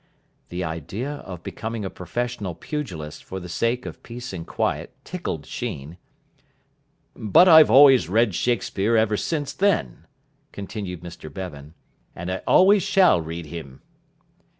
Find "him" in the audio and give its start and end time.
13.45-13.83